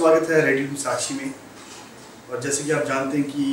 [0.00, 1.34] स्वागत है रेडियो साक्षी में।
[2.30, 3.44] और जैसे कि आप जानते हैं कि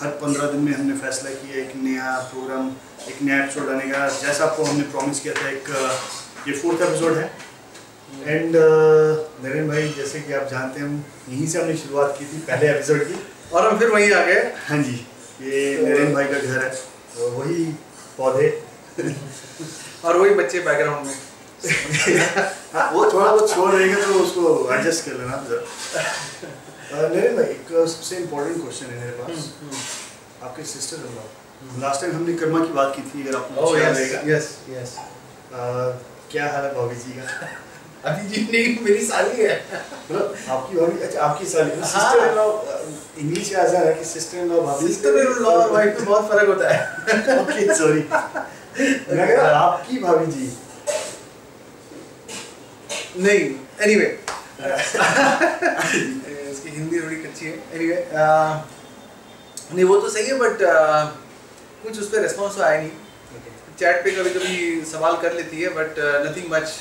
[0.00, 2.68] हर पंद्रह दिन में हमने फैसला किया एक नया प्रोग्राम
[3.08, 5.68] एक नया एपिसोड आने का। जैसा आपको हमने प्रॉमिस किया था एक
[6.48, 7.24] ये फोर्थ एपिसोड है।
[8.26, 12.38] एंड नरेंद्र भाई जैसे कि आप जानते हैं हम यहीं से हमने शुरुआत की थी
[12.38, 13.20] पहले एपिसोड की।
[13.52, 14.96] और हम फिर वहीं आ गए। हाँ जी
[15.42, 17.64] ये नरेंद्र भाई का घर है तो वही
[18.18, 18.48] पौधे।
[20.04, 21.18] और वही बच्चे बैकग्राउंड में।
[22.74, 24.42] हाँ, वो थोड़ा बहुत शोर रहेगा तो उसको
[24.74, 25.60] एडजस्ट कर लेना जरा
[27.08, 29.48] नरेंद्र भाई एक सबसे इम्पोर्टेंट क्वेश्चन है मेरे पास
[30.42, 33.78] आपके sister in law last time हमने कर्मा की बात की थी अगर आपको ओह
[33.80, 34.94] याद यस रहेगा। यस यस
[36.32, 37.48] क्या हाल है भाभी जी का?
[38.10, 42.46] अभी जी नहीं मेरी साली है। मतलब आपकी भाभी अच्छा आपकी साली। सिस्टर इन लॉ
[43.22, 46.04] इंग्लिश में ऐसा है कि सिस्टर इन लॉ भाभी सिस्टर इन लॉ और वाइफ में
[46.04, 48.04] बहुत फ़र्क होता है। ओके सॉरी
[49.16, 50.50] मैं आपकी भाभी जी।
[53.18, 53.42] नहीं
[53.84, 54.08] एनीवे
[56.50, 57.52] इसकी हिंदी थोड़ी कच्ची है.
[57.74, 57.96] एनीवे
[59.74, 60.58] नहीं वो तो सही है बट
[61.82, 62.90] कुछ उस पर रेस्पॉन्स तो आया नहीं.
[63.78, 64.54] चैट पे कभी कभी
[64.92, 66.72] सवाल कर लेती है बट नथिंग मच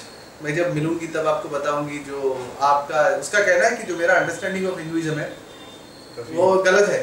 [0.44, 2.32] मैं जब मिलूँगी तब आपको बताऊँगी जो
[2.70, 5.30] आपका उसका कहना है कि जो मेरा अंडरस्टैंडिंग ऑफ़ हिंदुइज्म है
[6.32, 7.02] वो गलत है.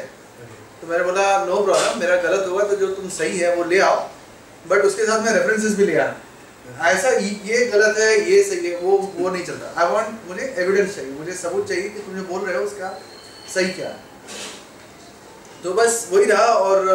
[0.81, 3.79] तो मैंने बोला नो प्रॉब्लम मेरा गलत होगा तो जो तुम सही है वो ले
[3.79, 3.97] आओ.
[4.67, 6.15] बट उसके साथ में रेफरेंसेस भी ले आना
[6.85, 10.95] ऐसा ये- गलत है ये सही है वो वो नहीं चलता आई वांट मुझे एविडेंस
[10.95, 12.89] चाहिए मुझे सबूत चाहिए कि तुम जो बोल रहे हो उसका
[13.53, 14.03] सही क्या है
[15.63, 16.89] तो बस वही रहा और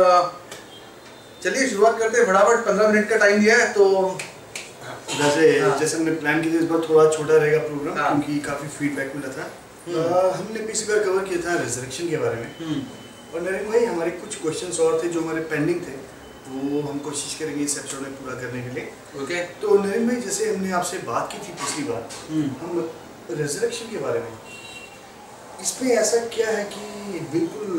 [1.42, 3.86] चलिए शुरुआत करते हैं फटाफट पंद्रह मिनट का टाइम दिया है तो
[5.10, 8.38] जैसे हाँ। जैसे हमने प्लान किया था इस बार थोड़ा छोटा रहेगा प्रोग्राम हाँ। क्योंकि
[8.40, 9.46] काफ़ी फीडबैक मिला था
[9.86, 12.84] हम्म। हमने पिछली बार कवर किया था रिजर्वेशन के बारे में
[13.34, 15.96] और नरेंद्र भाई हमारे कुछ क्वेश्चंस और थे जो हमारे पेंडिंग थे
[16.50, 20.20] वो हम कोशिश करेंगे इस एपिसोड में पूरा करने के लिए। ओके। तो नरेंद्र भाई
[20.22, 22.08] जैसे हमने आपसे बात की थी पिछली बार
[22.62, 22.90] हम
[23.30, 24.32] रिजर्वेशन के बारे में
[25.62, 27.70] इसमें ऐसा क्या है कि बिल्कुल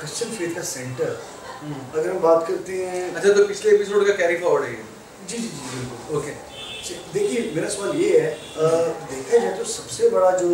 [0.00, 1.20] क्रिश्चियन फेथ का सेंटर
[1.64, 4.74] अगर हम बात करते हैं अच्छा तो पिछले एपिसोड का कैरी फॉरवर्ड है
[5.28, 6.32] जी जी जी बिल्कुल। ओके।
[6.82, 8.30] देखिए मेरा सवाल ये है
[9.10, 10.48] देखा जाए तो सबसे बड़ा जो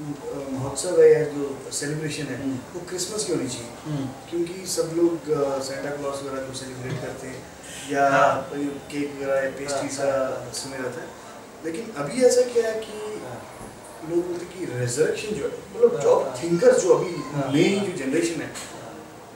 [0.00, 5.30] महोत्सव है या जो सेलिब्रेशन है हम्म। वो क्रिसमस की होनी चाहिए क्योंकि सब लोग
[5.62, 7.42] सेंटा क्लॉज वगैरह को सेलिब्रेट करते हैं
[7.92, 11.08] या हाँ। केक वगैरह या पेस्ट्री हाँ। समय रहता है
[11.64, 13.10] लेकिन अभी ऐसा क्या है कि
[14.10, 17.76] लोग बोलते कि रेजरेक्शन जो है मतलब हाँ, जो हाँ। थिंकर्स जो अभी हाँ, नई
[17.76, 18.52] हाँ। जो जनरेशन है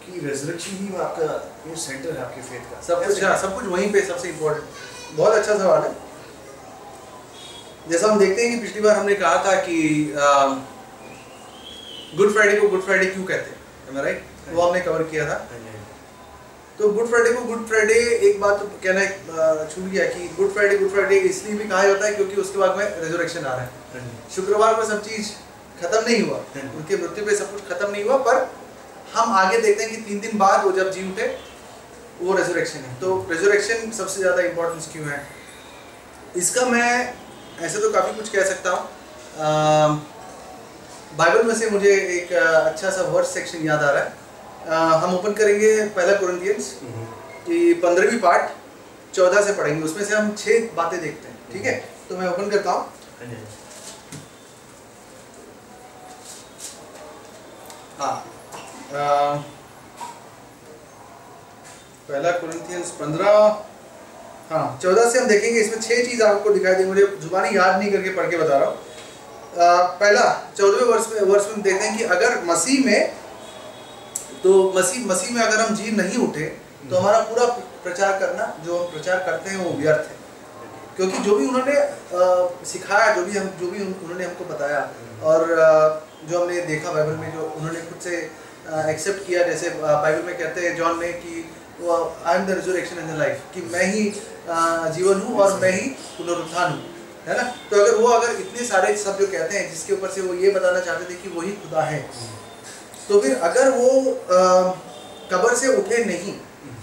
[0.05, 1.35] कि रेजरेक्शन ही आपका
[1.69, 5.17] ये सेंटर है आपके फेथ का सब कुछ हाँ सब कुछ वहीं पे सबसे इम्पोर्टेंट
[5.17, 6.04] बहुत अच्छा सवाल है
[7.91, 9.77] जैसा हम देखते हैं कि पिछली बार हमने कहा था कि
[12.17, 14.03] गुड फ्राइडे को गुड फ्राइडे क्यों कहते हैं?
[14.05, 14.23] राइट
[14.53, 15.73] वो हमने कवर किया था। हाँ
[16.79, 17.95] तो गुड फ्राइडे को गुड फ्राइडे
[18.29, 19.03] एक बात तो कहना
[19.65, 22.77] छूट गया कि गुड फ्राइडे गुड फ्राइडे इसलिए भी कहा जाता है क्योंकि उसके बाद
[22.79, 25.31] में रेजोरेक्शन आ रहा है। हाँ शुक्रवार को सब चीज़
[25.83, 26.39] खत्म नहीं हुआ।
[26.77, 28.37] उनके मृत्यु पे सब कुछ खत्म नहीं हुआ पर
[29.15, 31.27] हम आगे देखते हैं कि तीन दिन बाद वो जब जी उठे
[32.21, 35.21] वो रेजोरेक्शन है। तो रेजोरेक्शन सबसे ज़्यादा इम्पोर्टेंस क्यों है?
[36.37, 37.15] इसका मैं
[37.63, 38.89] ऐसे तो काफ़ी कुछ कह सकता हूँ।
[41.17, 44.13] बाइबल में से मुझे एक अच्छा सा वर्स सेक्शन याद आ रहा है।
[44.67, 46.13] अ, हम ओपन करेंगे पहला
[46.83, 47.05] हम्म।
[47.47, 51.75] कि पंद्रहवीं पार्ट चौदह से पढ़ेंगे। उसमें से हम छह बातें देखते हैं ठीक है?
[52.09, 52.93] तो मैं ओपन करता हूँ।
[57.99, 58.15] हाँ
[62.09, 63.39] पहला कुरिन्थियंस पंद्रह
[64.51, 67.91] हाँ चौदह से हम देखेंगे, इसमें छह चीज़ आपको दिखाई देंगी, मुझे जुबानी याद नहीं
[67.93, 68.79] करके पढ़ के बता रहा हूँ।
[70.01, 70.25] पहला,
[70.57, 73.13] चौदहवें वर्ष में वर्ष में देखते हैं कि अगर मसीह में
[74.43, 76.47] तो मसीह मसीह में अगर हम जी नहीं उठे
[76.91, 77.45] तो हमारा पूरा
[77.85, 80.17] प्रचार करना, जो हम प्रचार करते हैं, वो व्यर्थ है।
[80.97, 81.75] क्योंकि जो भी उन्होंने
[82.67, 84.81] सिखाया, जो भी हम, जो भी उन्होंने हमको बताया,
[85.23, 85.47] और
[86.29, 88.17] जो हमने देखा बाइबल में, जो उन्होंने खुद से
[88.91, 91.45] एक्सेप्ट किया, जैसे बाइबल में कहते हैं जॉन में कि
[91.75, 94.03] I am the resurrection in the life कि मैं ही
[94.95, 96.83] जीवन हूँ और मैं ही पुनरुत्थान हूँ,
[97.27, 97.43] है ना?
[97.71, 100.51] तो अगर वो अगर इतने सारे सब जो कहते हैं, जिसके ऊपर से वो ये
[100.51, 102.01] बताना चाहते थे कि वही खुदा है
[103.09, 103.89] तो फिर अगर वो
[105.31, 106.33] कब्र से उठे नहीं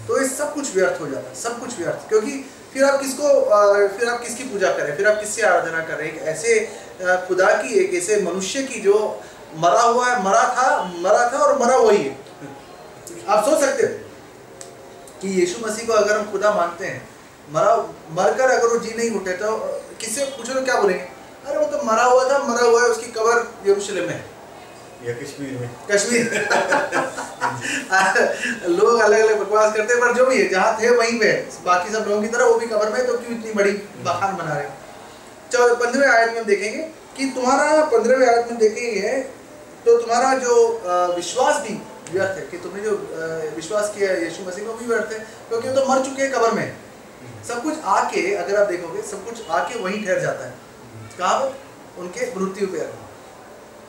[0.06, 3.26] तो ये सब कुछ व्यर्थ हो जाता सब कुछ व्यर्थ। क्योंकि फिर आप किसको
[3.98, 4.96] फिर आप किसकी पूजा करें?
[4.96, 6.06] फिर आप किससे आराधना करें?
[6.06, 6.54] एक ऐसे
[7.28, 8.96] खुदा की, एक ऐसे मनुष्य की जो
[9.56, 10.68] मरा हुआ है, मरा था
[10.98, 12.16] मरा था और मरा वही है।
[13.28, 14.11] आप सोच सकते हो।
[15.22, 17.00] कि यीशु मसीह को अगर हम खुदा मानते हैं
[17.54, 17.74] मरा
[18.18, 19.56] मरकर अगर वो जी नहीं उठे तो
[20.00, 21.02] किससे पूछो तो क्या बोलेंगे?
[21.46, 24.20] अरे वो तो मरा हुआ था मरा हुआ है उसकी कबर यरूशलेम में।
[25.06, 26.24] या कश्मीर में। कश्मीर।
[28.68, 31.32] लोग अलग अलग बकवास करते हैं पर जो भी है जहाँ थे वहीं पे।
[31.64, 33.72] बाकी सब लोगों की तरह वो भी कबर में तो क्यों इतनी बड़ी
[34.08, 34.76] बखान बना रहे हैं?
[35.54, 36.82] पंद्रहवें आयत में हम देखेंगे
[37.16, 39.08] कि तुम्हारा पंद्रहवें आयत में देखेंगे
[39.84, 40.54] तो तुम्हारा जो
[41.16, 41.74] विश्वास भी
[42.10, 42.92] व्यर्थ है कि तुमने जो
[43.56, 45.18] विश्वास किया है यीशु मसीह में भी व्यर्थ है
[45.48, 46.76] क्योंकि वो तो मर चुके हैं कब्र में।
[47.48, 50.54] सब कुछ आके अगर आप देखोगे सब कुछ आके वहीं ठहर जाता है।
[51.18, 51.38] कहाँ
[51.98, 52.86] उनके मृत्यु पे।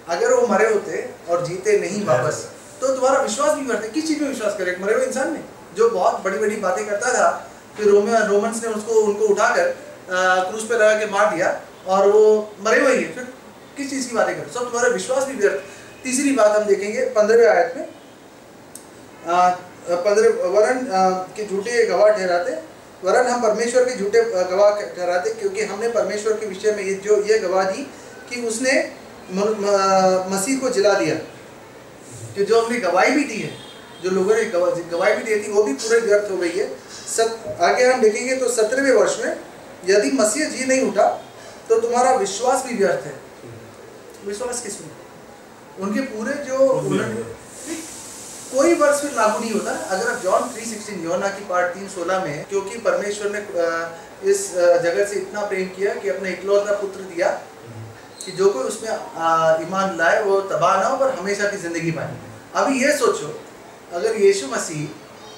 [0.07, 2.43] अगर वो मरे होते और जीते नहीं वापस
[2.81, 5.43] तो तुम्हारा विश्वास भी व्यर्थ है। किस चीज़ में विश्वास करे मरे हुए इंसान में
[5.75, 7.29] जो बहुत बड़ी बड़ी बातें करता था
[7.77, 9.69] फिर रोमे रोमन्स ने उसको उनको उठाकर
[10.09, 11.49] क्रूज पे लगा के मार दिया
[11.87, 12.23] और वो
[12.61, 13.23] मरे हुए हैं। फिर
[13.77, 17.47] किस चीज़ की बातें कर सब तुम्हारा विश्वास भी व्यर्थ। तीसरी बात हम देखेंगे पंद्रहवें
[17.47, 17.87] आयत में
[19.89, 20.87] पंद्रह वरन
[21.35, 22.51] के झूठे गवाह ठहराते।
[23.03, 27.39] वरन हम परमेश्वर के झूठे गवाह ठहराते क्योंकि हमने परमेश्वर के विषय में जो ये
[27.39, 27.83] गवाह दी
[28.29, 28.91] कि उसने
[29.31, 31.15] म- म- मसीह को जिला दिया।
[32.35, 33.57] कि जो हमने गवाही भी दी है
[34.03, 34.45] जो लोगों ने
[34.91, 36.75] गवाही भी दी थी वो भी पूरे व्यर्थ हो गई है।
[37.17, 39.39] सत आगे हम देखेंगे तो सत्रहवें वर्ष में
[39.85, 41.25] यदि मसीह जी नहीं उठा
[41.69, 43.13] तो तुम्हारा विश्वास भी व्यर्थ है।
[44.25, 44.89] विश्वास किसमें?
[45.79, 47.32] उनके पूरे जो उन्होंने
[48.53, 52.19] कोई वर्ष फिर लागू नहीं होता। अगर आप जॉन 3:16 योना की पार्ट 3 16
[52.25, 53.39] में, क्योंकि परमेश्वर ने
[54.31, 54.41] इस
[54.83, 57.29] जगत से इतना प्रेम किया कि अपने इकलौता पुत्र दिया
[58.25, 58.89] कि जो कोई उसमें
[59.63, 62.15] ईमान लाए, वो तबाह ना हो, पर हमेशा की ज़िंदगी पाए
[62.55, 63.33] अभी ये सोचो,
[63.93, 64.87] अगर यीशु मसीह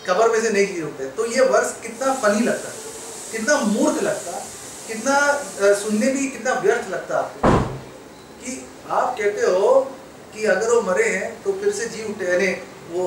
[0.07, 2.69] कब्र में से नहीं जी उठते तो ये वर्ष कितना फनी लगता,
[3.31, 4.31] कितना मूर्ख लगता,
[4.87, 7.49] कितना सुनने भी कितना व्यर्थ लगता आपको।
[8.41, 9.73] कि आप कहते हो
[10.33, 12.37] कि अगर वो मरे हैं तो फिर से जी उठे
[12.91, 13.03] वो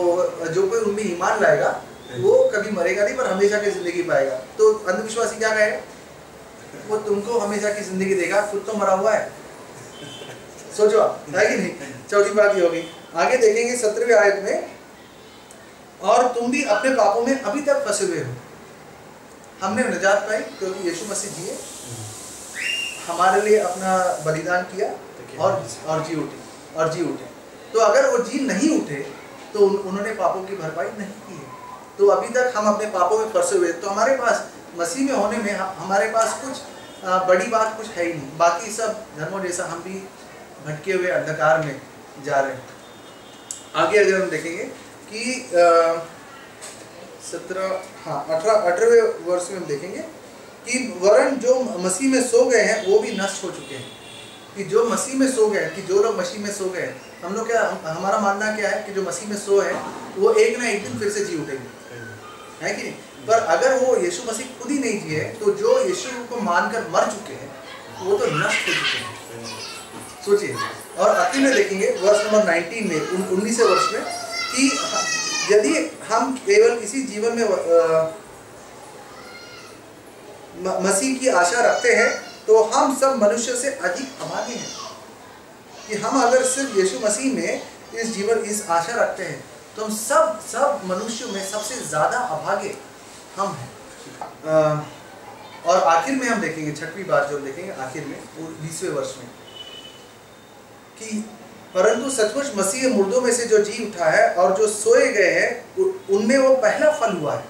[0.51, 1.71] जो कोई उनमें ईमान लाएगा
[2.17, 5.79] वो कभी मरेगा नहीं पर हमेशा की ज़िंदगी पाएगा। तो अंधविश्वासी क्या कहेगा?
[6.89, 9.31] वो तुमको हमेशा की ज़िंदगी देगा खुद तो मरा हुआ है।
[10.77, 11.73] सोचो आप है कि नहीं?
[12.11, 12.83] चौथी बात ये होगी।
[13.17, 14.57] आगे देखेंगे सत्रहवें आयत में
[16.03, 18.35] और तुम भी अपने पापों में अभी तक फंसे हुए हो।
[19.61, 21.57] हमने निजात पाई क्योंकि यीशु मसीह जिए
[23.07, 23.97] हमारे लिए अपना
[24.27, 24.89] बलिदान किया
[25.39, 25.51] और
[25.87, 27.27] और जी उठे और जी उठे।
[27.73, 29.01] तो अगर वो जी नहीं उठे
[29.53, 31.47] तो उन, उन्होंने पापों की भरपाई नहीं की है।
[31.99, 34.47] तो अभी तक हम अपने पापों में फंसे हुए तो हमारे पास
[34.79, 36.61] मसीह में होने में हमारे पास कुछ
[37.29, 39.95] बड़ी बात कुछ है ही नहीं। बाकी सब धर्मों जैसा हम भी
[40.67, 41.81] भटके हुए अंधकार में
[42.25, 42.63] जा रहे हैं।
[43.77, 44.65] आगे अगर हम देखेंगे
[45.11, 45.21] कि
[47.25, 47.67] सत्रह
[48.05, 50.03] हाँ अठारह अठारहवें वर्ष में हम देखेंगे
[50.67, 53.87] कि वरण जो मसीह में सो गए हैं वो भी नष्ट हो चुके हैं।
[54.57, 57.35] कि जो मसीह में सो गए कि जो लोग मसीह में सो गए हैं हम
[57.35, 59.73] लोग क्या, हमारा मानना क्या है कि जो मसीह में सो है,
[60.17, 61.77] वो एक ना एक दिन फिर से जी उठेंगे।
[62.63, 62.93] है कि नहीं?
[63.27, 67.07] पर अगर वो यीशु मसीह खुद ही नहीं जिए तो जो यीशु को मानकर मर
[67.07, 67.51] चुके हैं,
[68.01, 69.17] वो तो नष्ट हो चुके हैं।
[70.25, 70.55] सोचिए।
[70.99, 74.03] और अति में देखेंगे, वर्ष नंबर 19 में, उन उन्नीसवें वर्ष में,
[74.51, 75.73] कि यदि
[76.11, 77.45] हम केवल इसी जीवन में
[80.83, 82.11] मसीह की आशा रखते हैं
[82.47, 84.88] तो हम सब मनुष्य से अधिक अभागे हैं।
[85.89, 87.63] कि हम अगर सिर्फ़ यीशु मसीह में
[87.95, 89.43] इस जीवन इस आशा रखते हैं
[89.77, 92.75] तो हम सब सब मनुष्यों में सबसे ज़्यादा अभागे
[93.37, 93.71] हम हैं।
[95.67, 98.19] और आखिर में हम देखेंगे छठवीं बात जो हम देखेंगे आखिर में
[98.63, 99.27] बीसवें वर्ष में
[100.99, 101.25] कि
[101.75, 105.51] परंतु सचमुच मसीह मुर्दों में से जो जी उठा है और जो सोए गए हैं
[106.11, 107.45] उनमें वो पहला फल हुआ है।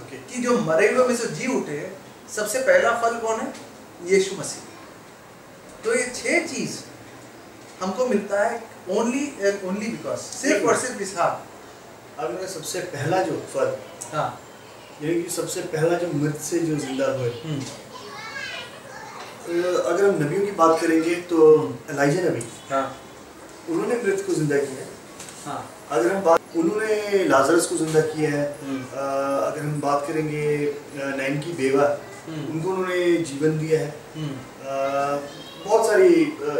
[0.00, 1.80] ओके कि जो मरे हुए में से जी उठे
[2.34, 3.52] सबसे पहला फल कौन है?
[4.06, 6.78] यीशु मसीह। तो ये छह चीज़
[7.80, 8.62] हमको मिलता है
[8.98, 11.30] ओनली एंड ओनली बिकॉज़ सिर्फ़ और सिर्फ़ इस हाँ
[12.18, 13.76] अब मेरा सबसे पहला जो फल
[14.12, 14.28] हाँ।
[15.02, 17.60] यानी कि सबसे पहला जो मृत से जो ज़िंदा हुए। हम्म,
[19.48, 21.38] अगर हम नबियों की बात करेंगे तो
[21.90, 22.84] एलाइजा नबी हाँ।
[23.70, 24.88] उन्होंने मृत को ज़िंदा किया है।
[25.90, 30.44] अगर हम बात उन्होंने लाजरस को ज़िंदा किया है। हम्म, अगर हम बात करेंगे
[31.18, 31.84] नैन की बेवा
[32.26, 33.90] हम्म, उनको उन्होंने जीवन दिया है।
[35.66, 36.08] बहुत सारी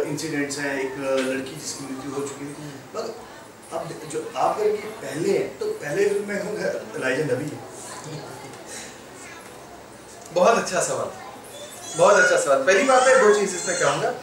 [0.09, 3.03] इंसिडेंट्स हैं। एक लड़की जिसकी मृत्यु हो चुकी है हम्म। पर
[3.73, 4.69] अब जो आप ये
[5.01, 7.49] पहले हैं तो पहले फिर मैं कहूँगा एलाइजा नबी
[10.33, 11.11] बहुत अच्छा सवाल।
[11.97, 14.13] बहुत अच्छा सवाल। पहली बात है दो चीज़ इसमें कहूँगा।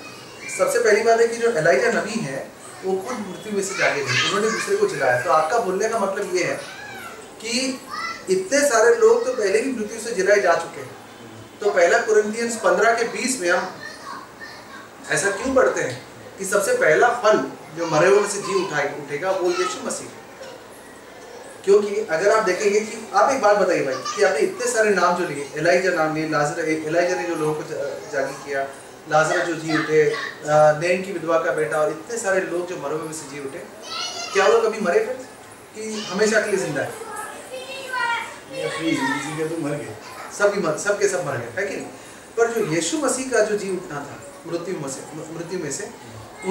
[0.56, 2.40] सबसे पहली बात है कि जो एलाइजा नबी है
[2.84, 5.98] वो खुद मृत्यु में से जागे नहीं उन्होंने दूसरे को जगाया। तो आपका बोलने का
[5.98, 6.56] मतलब ये है
[7.40, 7.52] कि
[8.30, 10.92] इतने सारे लोग तो पहले ही मृत्यु से जिलाए जा चुके हैं।
[11.60, 13.72] तो पहला कुरिन्थियंस पंद्रह के बीस में हम
[15.12, 16.02] ऐसा क्यों पढ़ते हैं
[16.38, 17.38] कि सबसे पहला फल
[17.76, 20.08] जो मरे हुए में से जी उठाए उठेगा वो यीशु मसीह।
[21.64, 25.16] क्योंकि अगर आप देखेंगे कि आप एक बात बताइए भाई कि आपने इतने सारे नाम
[25.16, 27.62] जो लिए एलाइजा नाम लिए लाजर एलाइजा ने जो लोगों को
[28.12, 28.62] जागी किया
[29.10, 30.02] लाजर जो जी उठे
[30.80, 33.40] नैन की विधवा का बेटा और इतने सारे लोग जो मरे हुए में से जी
[33.44, 33.62] उठे
[34.32, 35.16] क्या वो कभी मरे फिर?
[35.74, 36.90] कि हमेशा के लिए ज़िंदा है?
[39.48, 39.96] तो मर गए।
[40.38, 41.86] सब मर सब के सब मर गए है कि नहीं?
[42.36, 45.00] पर जो यीशु मसीह का जो जी उठना था मृत्यु में से
[45.34, 45.88] मृत्यु में से।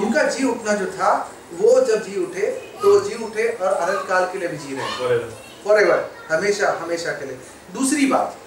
[0.01, 1.09] उनका जी उठना जो था
[1.57, 2.47] वो जब जी उठे
[2.81, 5.17] तो जी उठे और अनंत काल के लिए भी जी रहे
[5.63, 7.37] फॉर एवर हमेशा हमेशा के लिए।
[7.73, 8.37] दूसरी बात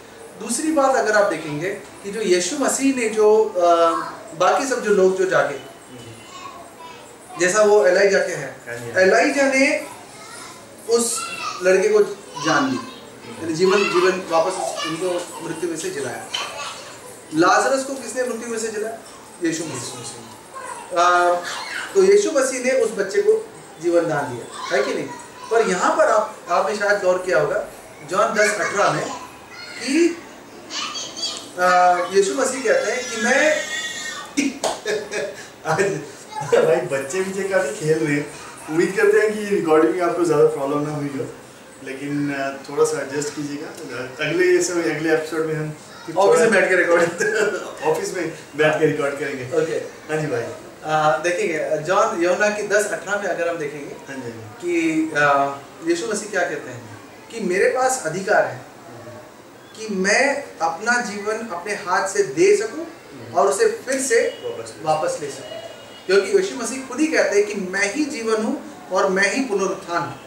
[0.41, 1.71] दूसरी बात अगर आप देखेंगे
[2.03, 3.69] कि जो यीशु मसीह ने जो अ,
[4.39, 5.59] बाकी सब जो लोग जो जागे
[7.41, 9.65] जैसा वो एलाइजा के हाँ हैं हाँ। एलाइजा ने
[10.97, 11.15] उस
[11.63, 12.01] लड़के को
[12.45, 12.77] जान ली।
[13.41, 15.11] यानी जीवन जीवन वापस उनको
[15.47, 16.25] मृत्यु में से जिलाया।
[17.35, 18.99] लाजरस को किसने मृत्यु में से जिलाया?
[19.45, 19.95] यीशु मसीह
[21.95, 23.33] तो यीशु मसीह ने उस बच्चे को
[23.83, 25.07] जीवन दान दिया, है कि नहीं?
[25.51, 27.59] पर यहाँ पर आप, आपने शायद गौर किया होगा,
[28.11, 29.07] जॉन दस अठारह में
[29.79, 29.95] कि
[32.17, 33.45] यीशु मसीह कहते हैं कि मैं
[35.67, 35.83] आज
[36.55, 38.27] भाई बच्चे भी काफ़ी खेल रहे हैं।
[38.71, 41.25] उम्मीद करते हैं कि रिकॉर्डिंग में आपको ज़्यादा प्रॉब्लम ना हुई हो,
[41.87, 42.13] लेकिन
[42.69, 43.69] थोड़ा सा एडजस्ट कीजिएगा।
[44.27, 45.69] अगले समय अगले एपिसोड में हम
[46.15, 47.03] ऑफ़िस में बैठ के रिकॉर्ड
[47.91, 49.81] ऑफ़िस में बैठ के रिकॉर्ड करेंगे। ओके
[50.13, 50.45] हाँ जी भाई
[51.23, 56.07] देखेंगे जॉन योना की दस अठारह में अगर हम देखेंगे हाँ जी हाँ कि यीशु
[56.13, 56.83] मसीह क्या कहते हैं?
[57.31, 58.61] कि मेरे पास अधिकार है
[59.77, 60.25] कि मैं
[60.69, 62.87] अपना जीवन अपने हाथ से दे सकूँ
[63.35, 64.21] और उसे फिर से
[64.83, 65.61] वापस ले सकूँ।
[66.07, 68.57] क्योंकि यीशु मसीह खुद ही कहते हैं कि मैं ही जीवन हूँ
[68.93, 70.19] और मैं ही पुनरुत्थान हूँ।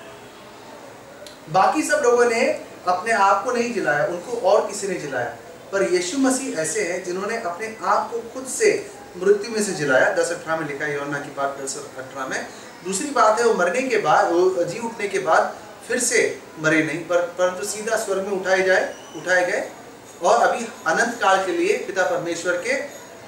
[1.53, 2.41] बाकी सब लोगों ने
[2.87, 5.35] अपने आप को नहीं जिलाया उनको और किसी ने जिलाया।
[5.71, 8.69] पर यीशु मसीह ऐसे हैं जिन्होंने अपने आप को खुद से
[9.17, 12.41] मृत्यु में से जिलाया। दस अठारह में लिखा है योना की बात दस अठारह में।
[12.83, 15.55] दूसरी बात है, वो मरने के बाद, वो जी उठने के बाद
[15.87, 16.19] फिर से
[16.61, 18.83] मरे नहीं, पर परंतु सीधा स्वर्ग में उठाए जाए,
[19.17, 19.61] उठाए गए।
[20.21, 22.73] और अभी अनंत काल के लिए पिता परमेश्वर के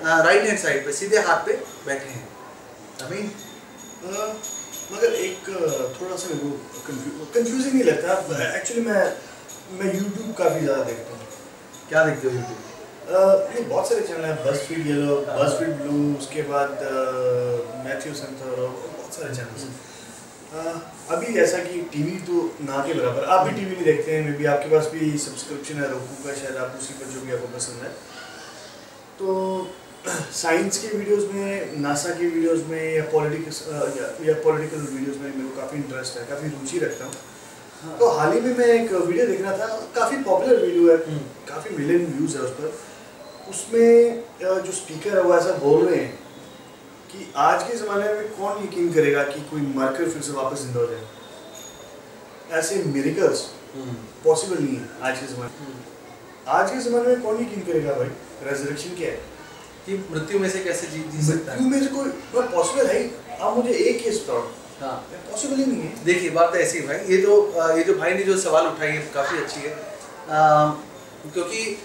[0.02, 1.54] राइट हैंड साइड पे, सीधे हाथ पे
[1.86, 2.28] बैठे हैं।
[3.02, 3.32] अमीन
[4.92, 5.50] मगर एक
[5.98, 6.50] थोड़ा सा को
[6.88, 9.04] कंफ्यूजिंग नहीं लगता। है एक्चुअली मैं
[9.74, 11.21] मैं यूट्यूब काफ़ी ज़्यादा देखता हूँ।
[11.92, 12.60] क्या देखते हो यूट्यूब
[13.52, 16.84] नहीं बहुत सारे चैनल हैं। बस फ़ीड येलो बस फ़ीड ब्लू उसके बाद
[17.86, 19.74] मैथ्यू और बहुत सारे चैनल
[21.16, 24.38] अभी ऐसा कि टीवी तो ना के बराबर आप भी टीवी नहीं देखते हैं मे
[24.38, 27.48] बी आपके पास भी सब्सक्रिप्शन है रोकू का शायद आप उसी पर जो भी आपको
[27.58, 27.92] पसंद है।
[29.20, 29.28] तो
[30.36, 35.28] साइंस के वीडियोस में नासा के वीडियोस में या पॉलिटिक्स या, या पॉलिटिकल वीडियोस में
[35.28, 37.14] मेरे को काफ़ी इंटरेस्ट है काफ़ी रुचि रखता हूँ।
[37.82, 41.20] तो हाल ही में मैं एक वीडियो देख रहा था काफ़ी पॉपुलर वीडियो है हम्म।
[41.48, 42.74] काफ़ी मिलियन व्यूज़ है उस पर।
[43.50, 46.12] उसमें जो स्पीकर है वो ऐसा बोल रहे हैं
[47.12, 50.80] कि आज के ज़माने में कौन यकीन करेगा कि कोई मरकर फिर से वापस ज़िंदा
[50.80, 51.02] हो जाए?
[52.60, 53.42] ऐसे मिरेकल्स
[54.26, 55.84] पॉसिबल नहीं है आज के ज़माने में।
[56.60, 58.12] आज के ज़माने में कौन यकीन करेगा भाई?
[58.44, 59.20] रेजरेक्शन क्या है?
[59.86, 61.58] कि मृत्यु में से कैसे जी जी सकता है?
[61.60, 61.96] मृत्यु में से
[62.34, 63.10] कोई पॉसिबल है ही।
[63.42, 64.48] आप मुझे एक केस बताओ।
[64.82, 64.96] हाँ।
[65.32, 67.94] पॉसिबल ही नहीं है। देखिए बात तो ऐसी है भाई ये जो अ, ये जो
[67.96, 70.40] भाई ने जो सवाल उठाई है काफ़ी अच्छी है। अ,
[71.34, 71.78] क्योंकि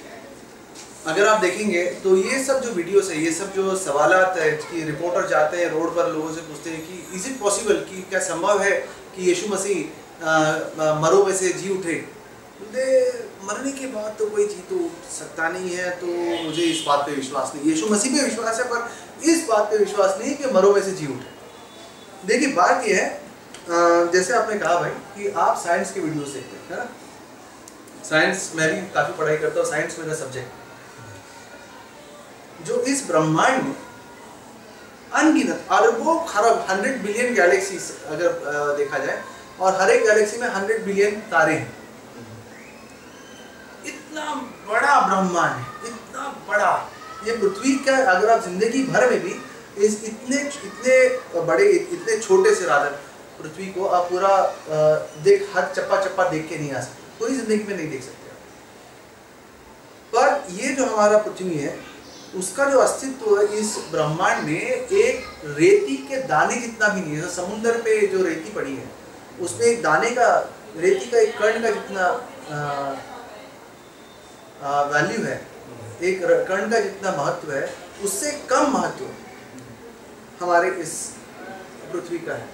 [1.06, 4.82] अगर आप देखेंगे तो ये सब जो वीडियोस है ये सब जो सवालात है कि
[4.84, 8.20] रिपोर्टर जाते हैं रोड पर लोगों से पूछते हैं कि इज़ इट पॉसिबल कि क्या
[8.28, 8.70] संभव है
[9.16, 9.78] कि यीशु मसीह
[11.02, 11.94] मरो में से जी उठे?
[12.58, 12.84] बोलते
[13.46, 16.06] मरने के बाद तो कोई जी तो उठ सकता नहीं है तो
[16.44, 19.78] मुझे इस बात पे विश्वास नहीं। यीशु मसीह पे विश्वास है पर इस बात पे
[19.78, 21.34] विश्वास नहीं कि मरो में से जी उठे।
[22.24, 23.24] देखिए, बात यह है
[24.12, 26.88] जैसे आपने कहा भाई, कि आप साइंस के वीडियोस देखते हैं
[28.04, 30.50] साइंस मैं भी काफ़ी पढ़ाई करता हूँ साइंस मेरा सब्जेक्ट
[32.66, 33.74] जो इस ब्रह्मांड में
[35.12, 38.28] अनगिनत अरबों खरब हंड्रेड बिलियन गैलेक्सी अगर
[38.76, 39.22] देखा जाए,
[39.60, 41.74] और हर एक गैलेक्सी में हंड्रेड बिलियन तारे हैं।
[43.86, 44.24] इतना
[44.68, 46.72] बड़ा ब्रह्मांड है, इतना बड़ा।
[47.26, 49.34] ये पृथ्वी का, अगर आप ज़िंदगी भर में भी
[49.78, 52.98] इस इतने इतने बड़े, इतने छोटे से राधर
[53.38, 54.36] पृथ्वी को आप पूरा
[55.24, 58.24] देख हर चप्पा चप्पा देख के नहीं आ सकते। पूरी ज़िंदगी में नहीं देख सकते
[60.12, 61.78] पर ये जो हमारा पृथ्वी है,
[62.36, 65.24] उसका जो अस्तित्व है, इस ब्रह्मांड में एक
[65.58, 68.86] रेती के दाने जितना भी नहीं है, जैसे समुंदर पे जो रेती पड़ी है,
[69.40, 70.28] उसमें एक दाने का,
[70.76, 72.08] रेती का एक कर्ण का जितना
[74.92, 75.40] वैल्यू है,
[76.02, 77.68] एक कर्ण का जितना महत्व है,
[78.04, 79.04] उससे कम महत्व
[80.40, 80.94] हमारे इस
[81.92, 82.48] पृथ्वी का है।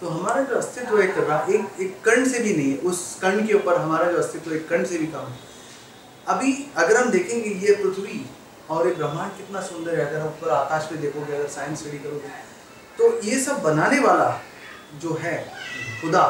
[0.00, 1.18] तो हमारा जो अस्तित्व एक
[1.50, 4.68] एक एक कण से भी नहीं है, उस कण के ऊपर हमारा जो अस्तित्व एक
[4.68, 5.38] कण से भी कम है।
[6.26, 8.24] अभी अगर हम देखेंगे ये पृथ्वी
[8.70, 11.98] और ये ब्रह्मांड कितना सुंदर है, अगर हम ऊपर आकाश में देखोगे, अगर साइंस स्टडी
[11.98, 12.28] करोगे
[12.98, 14.30] तो ये सब बनाने वाला
[15.02, 15.36] जो है
[16.00, 16.24] खुदा,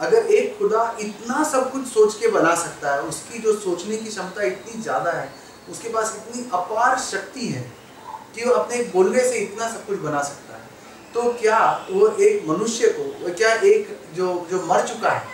[0.00, 4.10] अगर एक खुदा इतना सब कुछ सोच के बना सकता है, उसकी जो सोचने की
[4.10, 5.30] क्षमता इतनी ज़्यादा है,
[5.70, 7.64] उसके पास इतनी अपार शक्ति है
[8.36, 10.64] कि वो अपने बोलने से इतना सब कुछ बना सकता है।
[11.14, 11.58] तो क्या
[11.90, 15.24] वो एक मनुष्य को क्या एक जो जो मर चुका है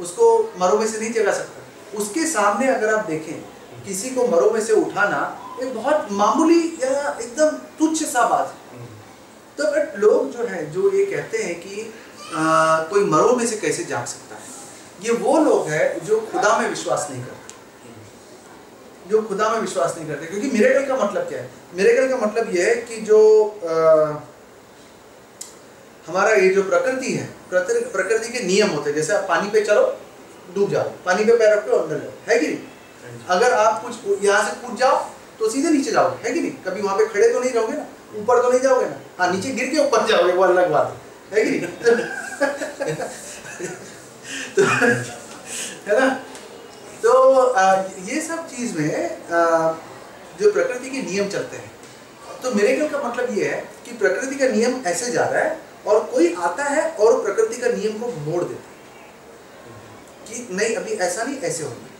[0.00, 0.26] उसको
[0.60, 1.62] मरो में से नहीं जगा सकता?
[1.98, 3.34] उसके सामने अगर आप देखें
[3.84, 5.20] किसी को मरो में से उठाना
[5.62, 8.86] एक बहुत मामूली या एकदम तुच्छ सा बात है।
[9.58, 11.92] तो बट लोग जो है जो ये कहते हैं कि
[12.34, 14.42] आ, कोई मरो में से कैसे जाग सकता है?
[15.02, 17.43] ये वो लोग हैं जो खुदा में विश्वास नहीं करते।
[19.08, 21.50] जो खुदा में विश्वास नहीं करते। क्योंकि मिरेकल का मतलब क्या है?
[21.76, 23.18] मिरेकल का मतलब ये है कि जो
[23.64, 24.14] आ,
[26.06, 29.60] हमारा ये जो प्रकृति है प्रकृति प्रकृति के नियम होते हैं। जैसे आप पानी पे
[29.60, 29.82] चलो
[30.54, 32.58] डूब जाओ। पानी पे पैर रखो अंदर जाओ। है कि नहीं?
[33.28, 33.94] अगर आप कुछ
[34.24, 34.96] यहाँ से कूद जाओ
[35.38, 36.50] तो सीधे नीचे जाओगे। है कि नहीं?
[36.66, 37.86] कभी वहाँ पे खड़े तो नहीं रहोगे ना?
[38.16, 38.96] ऊपर तो नहीं जाओगे ना?
[39.18, 40.96] हाँ नीचे गिर के ऊपर जाओगे वो अलग बात
[41.32, 41.60] है। है कि नहीं?
[44.56, 44.62] तो
[45.86, 46.06] है ना?
[47.04, 47.12] तो
[48.04, 49.18] ये सब चीज़ में
[50.40, 51.70] जो प्रकृति के नियम चलते हैं।
[52.42, 55.58] तो मेरे ख्याल का मतलब ये है कि प्रकृति का नियम ऐसे जा रहा है
[55.86, 58.72] और कोई आता है और प्रकृति का नियम को मोड़ देता है।
[60.26, 61.92] कि नहीं, अभी ऐसा नहीं, ऐसे होंगे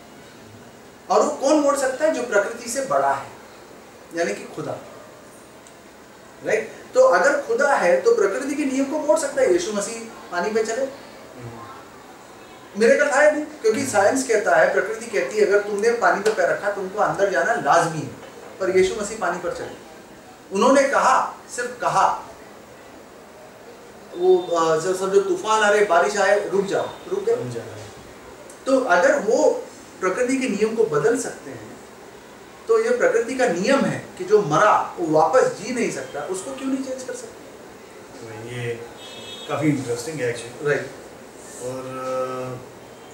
[1.11, 2.13] और वो कौन मोड़ सकता है?
[2.13, 3.29] जो प्रकृति से बड़ा है,
[4.17, 4.79] यानी कि खुदा।
[6.47, 10.01] राइट तो अगर खुदा है तो प्रकृति के नियम को मोड़ सकता है। यीशु मसीह
[10.33, 10.87] पानी में चले।
[12.77, 16.31] मेरे का था नहीं क्योंकि साइंस कहता है प्रकृति कहती है अगर तुमने पानी पे
[16.33, 18.23] पैर रखा तुमको अंदर जाना लाजमी है।
[18.61, 19.77] पर यीशु मसीह पानी पर चले।
[20.53, 21.17] उन्होंने कहा
[21.57, 22.07] सिर्फ़ कहा
[24.17, 24.31] वो
[24.81, 27.37] जब सब जो तूफ़ान आ रहे बारिश आए रुक जाओ रुक गए।
[28.67, 29.39] तो अगर वो
[30.01, 31.73] प्रकृति के नियम को बदल सकते हैं
[32.69, 36.55] तो ये प्रकृति का नियम है कि जो मरा वो वापस जी नहीं सकता उसको
[36.55, 37.43] क्यों नहीं चेंज कर सकते?
[38.17, 38.75] तो ये
[39.49, 40.91] काफ़ी इंटरेस्टिंग है एक्चुअली राइट
[41.65, 42.61] और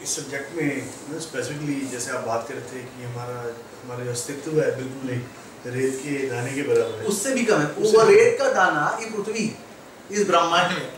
[0.02, 3.40] इस सब्जेक्ट में स्पेसिफिकली जैसे आप बात कर रहे थे कि हमारा
[3.82, 7.60] हमारा जो अस्तित्व है बिल्कुल एक रेत के दाने के बराबर है। उससे भी कम
[7.60, 9.44] है। वो रेत का दाना ये पृथ्वी
[10.10, 10.88] इस ब्रह्मांड में।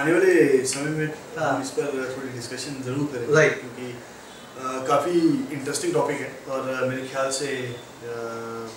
[0.00, 0.34] आने वाले
[0.72, 1.06] समय में
[1.38, 3.56] हाँ। हम इस पर थोड़ी डिस्कशन ज़रूर करेंगे Right.
[3.60, 5.18] क्योंकि काफ़ी
[5.56, 8.68] इंटरेस्टिंग टॉपिक है। और मेरे ख्याल से अ,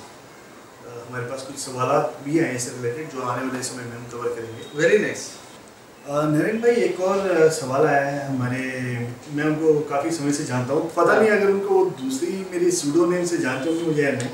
[1.08, 1.92] हमारे पास कुछ सवाल
[2.24, 5.28] भी हैं इससे रिलेटेड जो आने वाले समय में हम कवर करेंगे। वेरी नाइस
[6.06, 8.58] नरेंद्र भाई एक और सवाल आया है हमारे
[9.36, 13.24] मैं उनको काफ़ी समय से जानता हूँ। पता नहीं अगर उनको दूसरी मेरी सूडो नेम
[13.26, 14.30] से जानते हो मुझे या नहीं।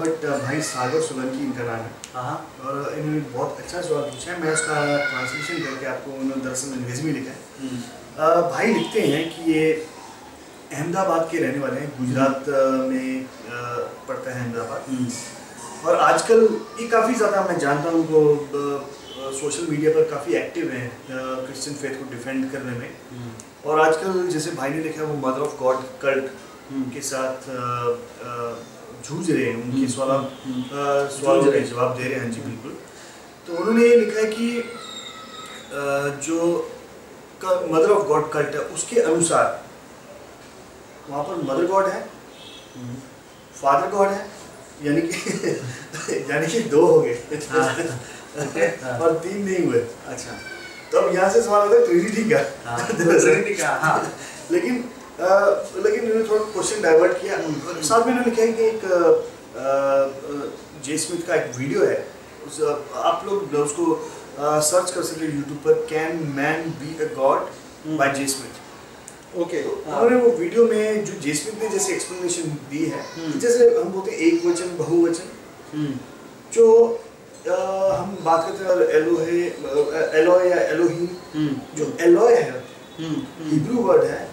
[0.00, 4.40] बट भाई सागर सोलंकी इनका नाम है। हाँ और इन्होंने बहुत अच्छा सवाल पूछा है।
[4.42, 4.78] मैं उसका
[5.10, 9.70] ट्रांसलेशन करके आपको उन्होंने दरअसल अंग्रेज़ी में लिखा है। भाई लिखते हैं कि ये
[10.72, 12.44] अहमदाबाद के रहने वाले हैं। गुजरात
[12.88, 13.26] में
[14.08, 14.82] पड़ता है अहमदाबाद।
[15.86, 16.48] और आजकल
[16.80, 18.20] ये काफ़ी ज़्यादा मैं जानता हूँ उनको
[19.32, 22.90] सोशल मीडिया पर काफ़ी एक्टिव हैं क्रिश्चियन फेथ को डिफेंड करने में।
[23.66, 26.24] और आजकल जैसे भाई ने लिखा है वो मदर ऑफ़ गॉड कल्ट
[26.94, 27.48] के साथ
[29.08, 30.62] जूझ रहे हैं उनके हम्म, सवाल हम्म,
[31.16, 32.76] सवालों हैं। जवाब दे रहे हैं हाँ जी बिल्कुल।
[33.46, 34.48] तो उन्होंने ये लिखा है कि
[36.26, 36.38] जो
[37.72, 39.62] मदर ऑफ़ गॉड कल्ट है उसके अनुसार
[41.08, 42.00] वहाँ पर मदर गॉड है
[43.62, 44.26] फादर गॉड है
[44.82, 45.14] यानी कि
[46.30, 47.14] यानी कि दो हो गए।
[48.36, 50.38] हाँ। और तीन नहीं हुए। अच्छा।
[50.92, 53.98] तो अब यहाँ से सवाल होता है ट्रिनिटी का। हाँ Trinity का हाँ।
[54.50, 54.84] लेकिन
[55.20, 57.36] लेकिन इन्होंने थोड़ा क्वेश्चन डाइवर्ट किया।
[57.88, 58.80] साथ में इन्होंने लिखा है कि एक
[60.84, 61.98] जे स्मिथ का एक वीडियो है।
[62.46, 62.60] उस
[63.02, 63.84] आप लोग उसको
[64.38, 69.62] सर्च कर सकते हैं यूट्यूब पर can man be a God by J Smith okay
[69.62, 73.68] तो उन्होंने वो वीडियो में जो जे स्मिथ ने जैसे एक्सप्लेनेशन दी है हम्म। जैसे
[73.76, 75.98] हम बोलते हैं एक वचन बहुवचन।
[76.52, 76.66] जो
[77.46, 79.40] हम बात करते हैं एलोहे
[80.18, 81.06] एलोय या एलोहीम
[81.76, 82.62] जो एलोय है
[83.00, 84.28] हिब्रू वर्ड है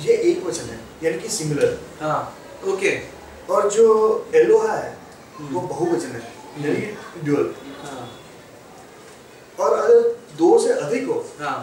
[0.00, 2.18] ये एक वचन है यानी कि सिंगुलर हाँ
[2.68, 2.98] ओके।
[3.52, 3.84] और जो
[4.34, 4.96] एलोहा है
[5.38, 6.22] हम्म। वो बहुवचन है
[6.64, 7.50] यानी ड्यूअल
[7.84, 8.08] हाँ।
[9.58, 10.00] और अगर
[10.38, 11.58] दो से अधिक हो हाँ।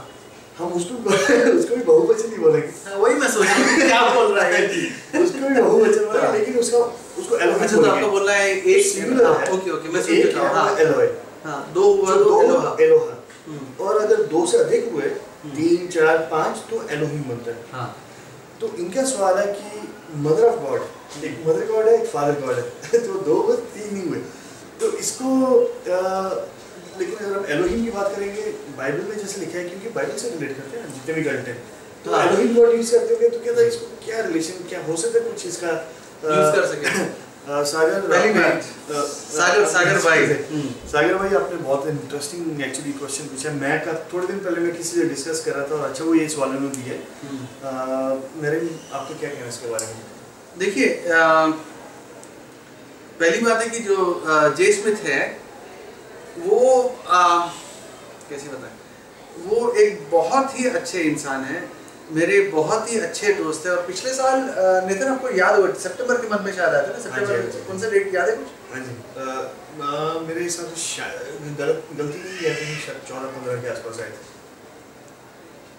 [0.58, 0.96] हम उसको
[1.60, 4.68] उसको भी बहुवचन नहीं बोलेंगे। हाँ, वही मैं सोच रहा हूँ क्या बोल रहा है।
[5.24, 6.78] उसको भी बहुवचन बोलेंगे हाँ। लेकिन उसका
[7.20, 10.26] उसको एलोही अच्छा तो आपको बोलना है एक सिंगुलर हाँ, है ओके ओके मैं समझ
[10.26, 11.12] रहा हूँ। है हाँ। एलोय
[11.46, 13.14] हाँ दो हुआ तो दो एलोहा। एलोहा।
[13.48, 15.10] हम्म, और अगर दो से अधिक हुए
[15.56, 17.88] तीन चार पाँच तो एलोहिम बनता है। हाँ।
[18.62, 19.88] तो इनका सवाल है कि
[20.28, 23.94] मदर ऑफ़ गॉड एक मदर गॉड है एक फादर गॉड है। तो दो हुए तीन
[23.94, 24.22] नहीं हुए।
[24.80, 25.30] तो इसको
[27.00, 28.42] लेकिन अगर हम एलोहिम की बात करेंगे
[28.78, 31.58] बाइबल में जैसे लिखा है क्योंकि बाइबल से रिलेट करते हैं जितने भी गलत हैं
[32.06, 34.96] तो हाँ। एलोहिम वर्ड यूज़ करते होंगे तो क्या था इसको क्या रिलेशन क्या हो
[35.04, 35.72] सकता है कुछ इसका?
[36.26, 37.24] यूज़ कर सके।
[37.72, 38.64] सागर पहली बात,
[39.08, 40.28] सागर सागर भाई।
[40.92, 45.00] सागर भाई आपने बहुत इंटरेस्टिंग एक्चुअली क्वेश्चन पूछा। मैं का थोड़े दिन पहले मैं किसी
[45.00, 48.58] से डिस्कस कर रहा था और अच्छा वो ये सवाल उन्होंने दिया। हम्म। मेरे
[48.94, 50.02] आपको क्या कहना है इसके बारे में?
[50.58, 50.88] देखिए
[53.20, 53.98] पहली बात है कि जो
[54.58, 55.20] जे स्मिथ है
[56.40, 56.60] वो
[57.08, 57.22] अ,
[58.30, 58.74] कैसे बताएँ?
[59.46, 61.62] वो एक बहुत ही अच्छे इंसान है।
[62.12, 64.42] मेरे बहुत ही अच्छे दोस्त हैं और पिछले साल
[64.88, 67.80] नितिन आपको याद होगा सितंबर के मंथ में शायद आया था ना हाँ सितंबर कौन
[67.80, 68.48] सा डेट याद है कुछ?
[68.74, 73.70] हाँ जी। मेरे हिसाब से शायद गलत गलती नहीं है कि शायद चौदह पंद्रह के
[73.70, 74.34] आसपास आए थे।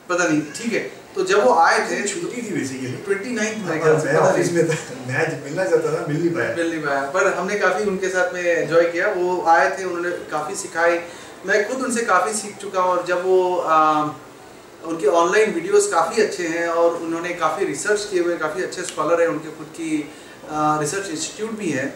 [0.08, 0.82] पता नहीं ठीक है।
[1.14, 5.64] तो जब वो आए थे छुट्टी थी बेसिकली ट्वेंटी नाइन्थ मैं था मैं जब मिलना
[5.64, 8.84] चाहता था मिल नहीं पाया। मिल नहीं पाया। पर हमने काफ़ी उनके साथ में एंजॉय
[8.90, 11.00] किया। वो आए थे उन्होंने काफ़ी सिखाई।
[11.46, 13.40] मैं खुद उनसे काफ़ी सीख चुका हूँ और जब वो
[14.86, 19.20] उनके ऑनलाइन वीडियोस काफ़ी अच्छे हैं और उन्होंने काफ़ी रिसर्च किए हुए काफ़ी अच्छे स्कॉलर
[19.20, 19.90] हैं उनके खुद की
[20.80, 21.86] रिसर्च इंस्टीट्यूट भी है।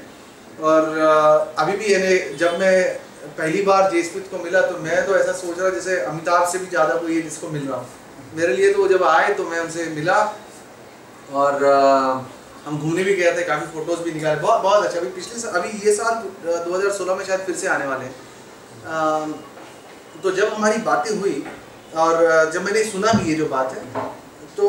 [0.63, 0.99] और
[1.59, 2.75] अभी भी यानी जब मैं
[3.39, 6.67] पहली बार जे को मिला तो मैं तो ऐसा सोच रहा जैसे अमिताभ से भी
[6.69, 7.87] ज़्यादा कोई है जिसको मिल रहा हूँ।
[8.35, 10.19] मेरे लिए तो वो जब आए तो मैं उनसे मिला
[11.35, 11.65] और
[12.65, 15.61] हम घूमने भी गए थे काफ़ी फ़ोटोज़ भी निकाले। बहुत बहुत अच्छा। अभी पिछले साल
[15.61, 18.15] अभी ये साल अ, 2016 में शायद फिर से आने वाले हैं।
[20.23, 21.43] तो जब हमारी बातें हुई
[21.97, 24.05] और जब मैंने सुना भी ये जो बात है
[24.57, 24.67] तो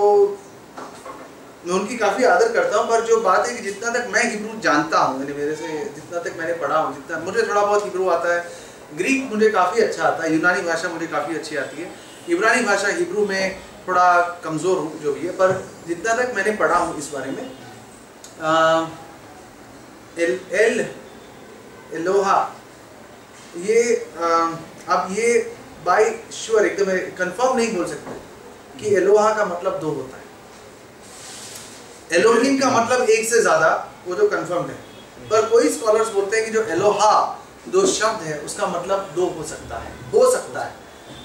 [1.65, 4.59] मैं उनकी काफ़ी आदर करता हूँ पर जो बात है कि जितना तक मैं हिब्रू
[4.61, 8.07] जानता हूँ यानी मेरे से जितना तक मैंने पढ़ा हूँ जितना मुझे थोड़ा बहुत हिब्रू
[8.09, 11.89] आता है ग्रीक मुझे काफ़ी अच्छा आता है यूनानी भाषा मुझे काफ़ी अच्छी आती है।
[12.29, 14.07] इब्रानी भाषा हिब्रू में थोड़ा
[14.43, 15.53] कमज़ोर हूँ जो भी है पर
[15.87, 17.43] जितना तक मैंने पढ़ा हूँ इस बारे में
[18.41, 18.89] अ,
[20.19, 20.85] एल एल
[21.99, 22.39] एलोहा
[23.57, 24.27] ये अ,
[24.89, 25.31] अब ये
[25.85, 28.11] बाय श्योर एकदम कंफर्म नहीं बोल सकते
[28.79, 30.23] कि एलोहा का मतलब दो होता है।
[32.11, 33.69] एलोहिम का मतलब एक से ज़्यादा
[34.07, 34.75] वो जो कंफर्म है।
[35.29, 37.13] पर कोई स्कॉलर्स बोलते हैं कि जो एलोहा
[37.67, 40.71] दो शब्द है उसका मतलब दो हो सकता है हो सकता है।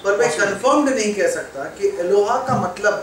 [0.03, 2.93] पर मैं कंफर्म्ड नहीं कह सकता कि एलोहा का मतलब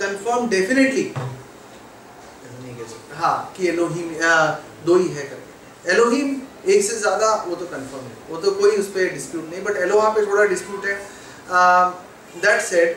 [0.00, 4.08] कंफर्म डेफिनेटली नहीं कह सकता। हाँ कि एलोहिम
[4.86, 6.28] दो ही है करके। एलोहिम
[6.66, 9.76] एक से ज़्यादा वो तो कंफर्म है। वो तो कोई उस पर डिस्प्यूट नहीं बट
[9.78, 10.96] एलोहा पे थोड़ा डिस्प्यूट है।
[12.36, 12.96] That said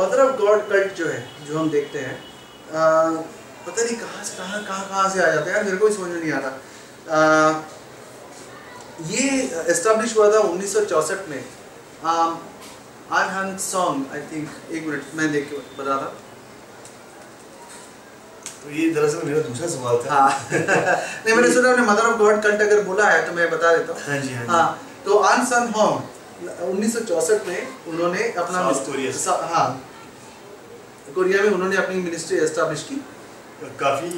[0.00, 3.22] mother of God cult जो है जो हम देखते हैं अ,
[3.66, 5.94] पता नहीं कहाँ से कहाँ कहाँ कहाँ से आ जाते हैं यार, मेरे को ही
[5.94, 6.48] समझ में नहीं आता
[7.08, 7.62] अ,
[9.08, 9.28] ये
[9.70, 11.44] एस्टेब्लिश हुआ था 1964 में।
[13.12, 16.12] आन हन सॉन्ग आई थिंक एक मिनट मैं देख के बता रहा
[18.64, 22.42] तो ये दरअसल मेरा दूसरा सवाल था। हाँ। नहीं मैंने सुना आपने मदर ऑफ़ गॉड
[22.42, 24.66] कल्ट अगर बोला है तो मैं बता देता हूँ। हाँ जी हाँ हाँ
[25.04, 26.02] तो आन सन होम
[26.70, 26.96] उन्नीस
[27.48, 28.58] में उन्होंने अपना
[29.54, 29.88] हाँ
[31.14, 32.94] कोरिया में उन्होंने अपनी मिनिस्ट्री एस्टेब्लिश की।
[33.80, 34.10] काफ़ी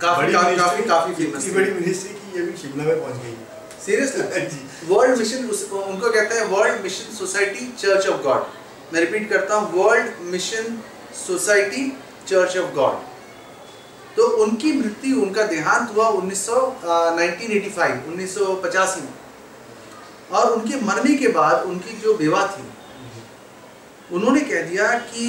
[0.00, 3.36] काफी- काफी- काफी- काफ़ी famous बड़ी मिनिस्ट्री की ये भी शिमला में पहुँच गई।
[3.86, 5.44] सीरियसली वर्ल्ड मिशन
[5.78, 8.46] उनको कहते हैं World Mission Society Church of God
[8.92, 10.78] मैं रिपीट करता हूँ World Mission
[11.26, 13.15] Society Church of God
[14.16, 19.12] तो उनकी मृत्यु उनका देहांत हुआ 1900 अ, 1985 1985 में।
[20.32, 22.64] और उनके मरने के बाद उनकी जो बेवा थी
[24.10, 25.26] उन्होंने कह दिया कि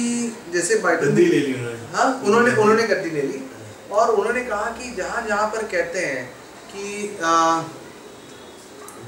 [0.52, 1.52] जैसे गद्दी ले ली
[1.94, 3.42] हाँ उन्होंने उन्होंने गद्दी ले ली।
[3.90, 6.24] और उन्होंने कहा कि जहाँ जहाँ पर कहते हैं
[6.72, 6.84] कि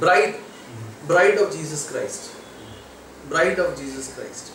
[0.00, 0.38] bride
[1.08, 4.52] bride of Jesus Christ bride of Jesus Christ.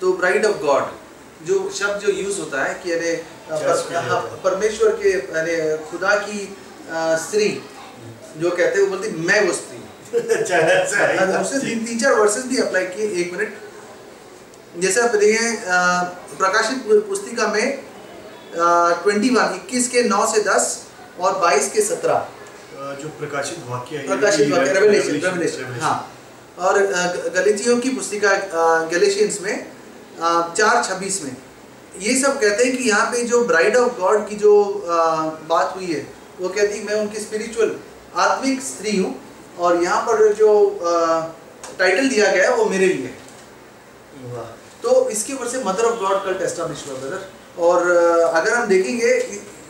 [0.00, 3.12] तो ब्राइड ऑफ़ गॉड जो शब्द जो यूज़ होता है कि अरे
[3.50, 5.56] हाँ। परमेश्वर के अरे
[5.90, 6.38] खुदा की
[7.24, 7.48] स्त्री
[8.38, 9.82] जो कहते हैं वो बोलती मैं वो स्त्री
[10.36, 10.56] अच्छा
[11.40, 17.46] उसने तीन तीन चार वर्सेस भी अप्लाई किए एक मिनट। जैसे आप देखें प्रकाशित पुस्तिका
[17.46, 17.66] में
[18.56, 20.66] ट्वेंटी वन इक्कीस के नौ से दस
[21.20, 22.26] और बाईस के सत्रह।
[23.02, 25.96] जो प्रकाशित वाक्य है प्रकाशित वाक्य रेवलेशन रेवलेशन हाँ।
[26.58, 27.06] और अ,
[27.84, 28.32] की पुस्तिका
[28.92, 29.54] गलेशियंस में
[30.20, 31.36] चार छब्बीस में।
[32.02, 34.96] ये सब कहते हैं कि यहाँ पे जो ब्राइड ऑफ़ गॉड की जो अ,
[35.48, 36.06] बात हुई है
[36.40, 37.74] वो कहती है मैं उनकी स्पिरिचुअल
[38.22, 39.14] आत्मिक स्त्री हूँ
[39.58, 40.48] और यहाँ पर जो
[41.78, 43.12] टाइटल दिया गया है वो मेरे लिए
[44.82, 49.12] तो इसके ऊपर से mother of God cult establish हुआ ब्रदर और अगर हम देखेंगे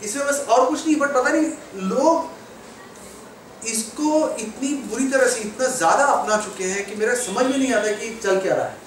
[0.03, 2.33] इसमें बस और कुछ नहीं बट पता नहीं लोग
[3.67, 7.73] इसको इतनी बुरी तरह से इतना ज़्यादा अपना चुके हैं कि मेरा समझ में नहीं
[7.73, 8.77] आता कि चल क्या रहा है।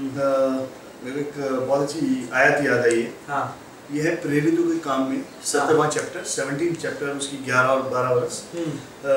[0.00, 0.68] द-
[1.04, 1.32] मेरे एक
[1.66, 3.44] बहुत अच्छी आयत याद आई है। हाँ।
[3.92, 8.42] ये है प्रेरितों के काम में सत्रहवां चैप्टर सेवनटीन चैप्टर उसकी ग्यारह और बारह वर्ष।
[8.54, 9.08] अ,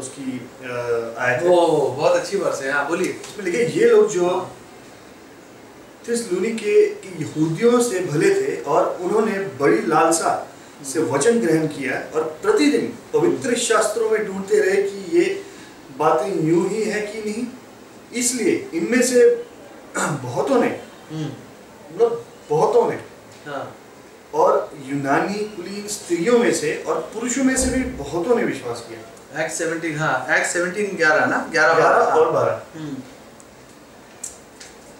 [0.00, 0.50] उसकी
[1.18, 4.50] आयत है। ओ बहुत अच्छी वर्ष है। हाँ बोलिए। इसमें लिखे ये लोग जो
[6.08, 10.30] थिस्सलुनी के के यहूदियों से भले थे और उन्होंने बड़ी लालसा
[10.92, 15.42] से वचन ग्रहण किया और प्रतिदिन पवित्र शास्त्रों में ढूंढते रहे कि ये
[15.98, 17.44] बातें यूँ ही है कि नहीं।
[18.20, 19.44] इसलिए इनमें से
[19.98, 20.81] बहुतों ने
[21.12, 22.96] मतलब बहुतों ने
[23.46, 23.64] हाँ।
[24.34, 29.42] और यूनानी कुलीन स्त्रियों में से और पुरुषों में से भी बहुतों ने विश्वास किया।
[29.42, 31.38] एक्ट सेवनटीन हाँ एक्ट सेवनटीन ग्यारह ना?
[31.52, 32.96] ग्यारह ग्यारह बारह, और बारह। हम्म।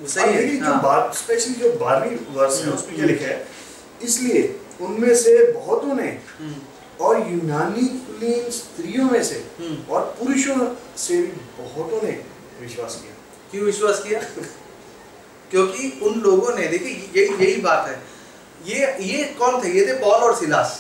[0.07, 3.46] सही है, जो हाँ। बात स्पेशली जो बारहवीं वर्ष है हम्म, उसमें क्या लिखा है
[4.03, 4.40] इसलिए
[4.81, 6.55] उनमें से बहुतों ने हम्म,
[7.05, 10.57] और यूनानी कुलीन स्त्रियों में से हम्म। और पुरुषों
[10.96, 12.12] से भी बहुतों ने
[12.61, 13.14] विश्वास किया।
[13.51, 14.20] क्यों विश्वास किया?
[15.53, 18.01] क्योंकि उन लोगों ने देखिए यही यही बात है।
[18.67, 19.69] ये ये कौन थे?
[19.71, 20.79] ये थे पॉल और सिलास।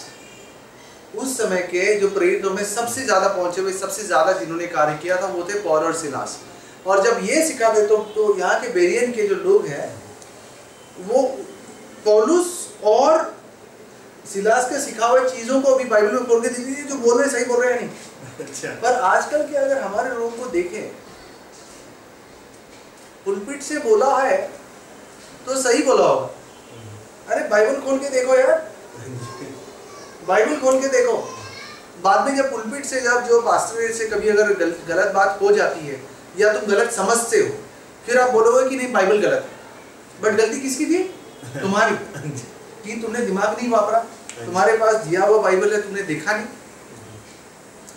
[1.14, 5.16] उस समय के जो प्रेरितों में सबसे ज़्यादा पहुँचे हुए सबसे ज़्यादा जिन्होंने कार्य किया
[5.22, 6.38] था वो थे पॉल और सिलास।
[6.86, 9.88] और जब ये सिखा दे तो, तो यहाँ के बेरियन के जो लोग हैं
[11.00, 11.22] वो
[12.04, 12.48] पौलुस
[12.84, 13.30] और
[14.32, 17.20] सिलास के सिखा हुए चीज़ों को अभी बाइबल में खोल के देख लीजिए जो बोल
[17.20, 17.90] रहे सही बोल रहे हैं नहीं?
[18.40, 20.82] अच्छा। पर आजकल के अगर हमारे लोगों को देखें
[23.24, 24.36] पुलपिट से बोला है
[25.46, 26.34] तो सही बोला। होगा
[27.28, 28.72] अरे बाइबल खोल के देखो यार।
[30.28, 31.38] बाइबल खोल के देखो।
[32.02, 35.52] बाद में जब पुलपिट से जब जो पास्टर से कभी अगर गल, गलत बात हो
[35.52, 36.02] जाती है
[36.38, 37.56] या तुम गलत समझते हो
[38.06, 39.62] फिर आप बोलोगे कि नहीं बाइबल गलत है।
[40.22, 41.02] बट गलती किसकी थी?
[41.60, 41.94] तुम्हारी।
[42.84, 43.98] कि तुमने दिमाग नहीं वापरा।
[44.46, 46.46] तुम्हारे पास दिया हुआ बाइबल है तुमने देखा नहीं।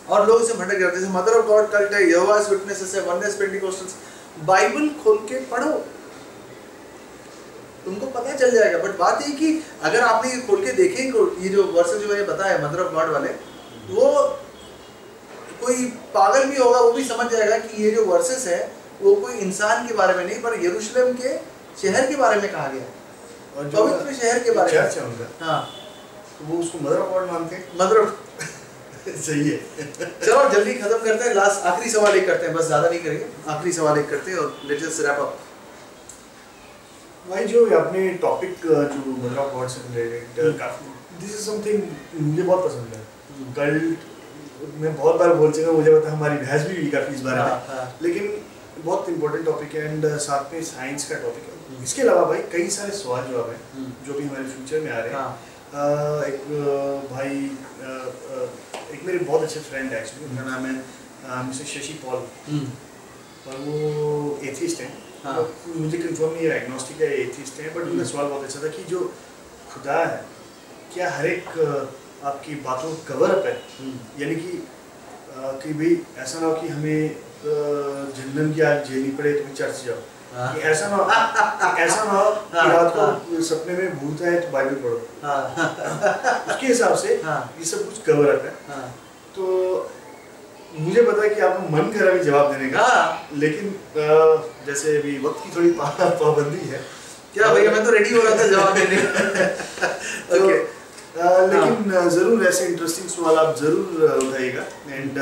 [0.10, 2.12] और लोग इसे भटक जाते मदर ऑफ़ गॉड कल्ट है
[4.46, 5.86] बाइबल खोल के पढ़ो।
[7.86, 9.50] तुमको पता चल जाएगा बट बात ये कि
[9.84, 11.04] अगर आपने ये खोल के देखे
[11.44, 13.30] ये जो वर्सेस जो मैंने बताया मदर ऑफ़ गॉड वाले
[13.90, 14.12] वो
[15.62, 18.60] कोई पागल भी होगा वो भी समझ जाएगा कि ये जो वर्सेस है
[19.02, 21.38] वो कोई इंसान के बारे में नहीं पर यरूशलेम के
[21.82, 22.94] शहर के बारे में कहा गया है।
[23.58, 24.90] और जो पवित्र शहर के बारे में। है
[26.38, 27.68] तो वो उसको मदर ऑफ़ गॉड मानते हैं?
[27.82, 28.14] मदर ऑफ़
[29.26, 29.58] सही है।
[30.26, 33.26] चलो जल्दी खत्म करते हैं लास्ट आखिरी सवाल एक करते हैं बस ज़्यादा नहीं करेंगे
[33.48, 35.40] आखिरी सवाल एक करते हैं और लेटेस्ट रैप अप
[37.30, 42.42] भाई जो आपने टॉपिक जो मदर ऑफ़ गॉड से रिलेटेड काफ़ी दिस इज़ समथिंग मुझे
[42.42, 43.02] बहुत पसंद है।
[43.56, 47.40] कल्ट मैं बहुत बार बोल चुका मुझे पता हमारी बहस भी हुई काफ़ी इस बारे
[47.40, 48.30] हाँ, में। हाँ। लेकिन
[48.86, 52.42] बहुत इंपॉर्टेंट टॉपिक है एंड साथ में साइंस का टॉपिक है। हम्म। इसके अलावा भाई
[52.52, 56.24] कई सारे सवाल जवाब हैं हम्म। जो भी हमारे फ्यूचर में आ रहे हैं। हाँ,
[56.24, 56.40] एक
[57.12, 57.36] भाई
[58.94, 62.68] एक मेरे बहुत अच्छे फ्रेंड है एक्चुअली उनका नाम है मिस्टर शशि पॉल। हम्म,
[63.48, 64.94] और वो एथिस्ट हैं।
[65.26, 65.44] हाँ।
[65.76, 68.84] मुझे कंफर्म नहीं है एग्नोस्टिक है एथिस्ट हैं बट उनका। सवाल बहुत अच्छा था कि
[68.90, 69.00] जो
[69.74, 70.24] खुदा है
[70.94, 71.48] क्या हर एक
[72.32, 73.54] आपकी बातों को कवर अप है?
[73.80, 74.52] हम्म। यानी कि
[75.64, 79.84] कि भाई ऐसा ना हो कि हमें जहन्नम की आग झेलनी पड़े तो भी चर्च
[79.86, 79.98] जाओ।
[80.36, 81.04] हाँ, कि ऐसा ना हो
[81.82, 84.98] ऐसा ना हो कि हाँ, रात हाँ। को सपने में भूत है तो बाइबल पढ़ो।
[85.24, 85.42] हाँ,
[86.48, 88.88] उसके हिसाब से हाँ, ये सब कुछ कवर अप है। हाँ,
[89.36, 89.44] तो
[90.80, 94.08] मुझे पता है कि आपको मन कर है जवाब देने का हाँ। लेकिन अ,
[94.68, 96.80] जैसे अभी वक्त की थोड़ी पाबंदी है।
[97.34, 98.98] क्या भैया मैं तो रेडी हो रहा था जवाब देने
[100.30, 105.20] तो, ओके अ, लेकिन अ, ज़रूर ऐसे इंटरेस्टिंग सवाल आप ज़रूर उठाइएगा। एंड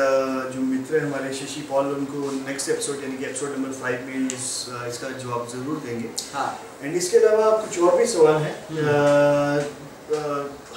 [0.53, 4.25] जो मित्र हैं हमारे शशि पॉल उनको नेक्स्ट एपिसोड यानी कि एपिसोड नंबर फाइव में
[4.27, 4.49] इस
[4.89, 6.47] इसका जवाब ज़रूर देंगे। हाँ।
[6.83, 8.55] एंड इसके अलावा कुछ और भी सवाल हैं?
[8.71, 9.81] हम्म।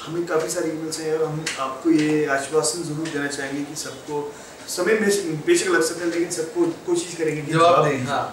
[0.07, 4.21] हमें काफ़ी सारे ईमेल्स हैं और हम आपको ये आश्वासन ज़रूर देना चाहेंगे कि सबको
[4.68, 4.94] समय
[5.46, 8.24] बेशक लग सकता है लेकिन सबको कोशिश करेंगे कि जवाब दें हाँ।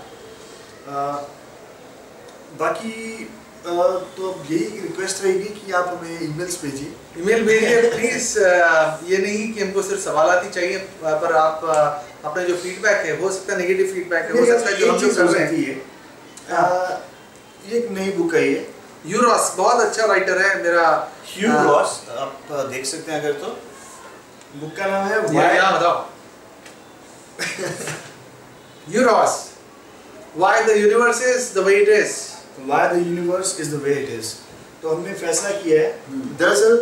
[2.59, 3.29] बाकी
[3.65, 3.69] अ,
[4.15, 8.27] तो अब यही रिक्वेस्ट रहेगी कि आप हमें ईमेल्स भेजिए ईमेल भेजिए प्लीज़
[9.11, 11.63] ये नहीं कि हमको सिर्फ़ सवालात ही चाहिए पर आप
[12.25, 14.97] अपना जो फीडबैक है हो सकता है नेगेटिव फीडबैक है हो सकता है जो हम
[14.99, 15.51] जो कर रहे हैं।
[17.69, 18.45] ये एक नई बुक है।
[19.05, 20.87] यूरोस बहुत अच्छा राइटर है मेरा
[21.49, 21.63] हाँ।
[22.19, 23.47] आप देख सकते हैं अगर तो।
[24.59, 26.05] बुक का नाम है ये बताओ।
[28.89, 29.41] Euros
[30.37, 32.13] why the universe is the way it is
[32.69, 34.27] Why the universe is the way it is.
[34.81, 36.73] तो हमने फैसला किया है। हम्म। दरअसल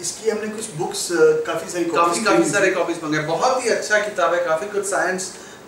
[0.00, 1.08] इसकी हमने कुछ बुक्स
[1.46, 5.26] काफ़ी सारी काफ़ी काफ़ी सारे कॉपीज मंगाए बहुत ही अच्छा किताब है काफ़ी कुछ साइंस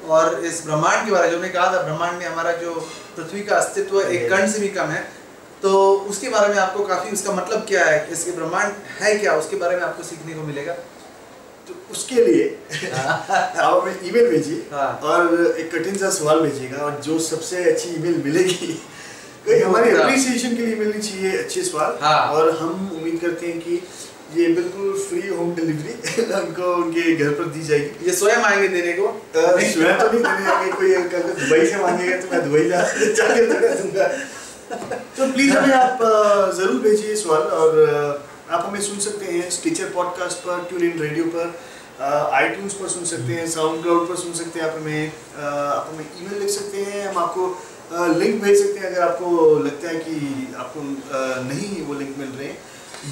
[0.09, 2.75] और इस ब्रह्मांड के बारे में जो हमने कहा था ब्रह्मांड में हमारा जो
[3.17, 4.31] पृथ्वी का अस्तित्व एक.
[4.31, 5.03] कण से भी कम है।
[5.63, 5.71] तो
[6.13, 7.99] उसके बारे में आपको काफ़ी उसका मतलब क्या है?
[8.13, 9.37] इसके ब्रह्मांड है क्या?
[9.43, 10.77] उसके बारे में आपको सीखने को मिलेगा।
[11.95, 12.45] उसके लिए।
[12.95, 17.89] आप हमें ईमेल भेजिए। हाँ। और एक कठिन सा सवाल भेजिएगा और जो सबसे अच्छी
[17.91, 18.73] ईमेल मिलेगी।
[19.47, 23.47] कोई वो हमारी। अप्रिसिएशन के लिए मिलनी चाहिए अच्छे सवाल। हाँ। और हम उम्मीद करते
[23.47, 23.81] हैं कि
[24.37, 28.93] ये बिल्कुल फ्री होम डिलीवरी उनको उनके घर पर दी जाएगी। ये स्वयं आएँगे देने
[28.93, 29.11] को?
[29.37, 32.81] स्वयं तो नहीं देने आगे कोई अगर दुबई से मांगेगा तो मैं दुबई जा
[33.19, 34.07] जाके थोड़ा दूँगा।
[35.17, 35.99] तो प्लीज़ हमें आप
[36.57, 41.25] ज़रूर भेजिए सवाल। और आप हमें सुन सकते हैं स्टीचर पॉडकास्ट पर ट्यून इन रेडियो
[41.37, 41.55] पर।
[42.01, 46.07] आईट्यून्स पर सुन सकते हैं साउंड क्लाउड पर सुन सकते हैं आप हमें आप हमें
[46.21, 47.47] ईमेल लिख सकते हैं हम आपको
[48.15, 50.81] लिंक भेज सकते हैं अगर आपको लगता है कि आपको
[51.49, 52.59] नहीं वो लिंक मिल रहे हैं।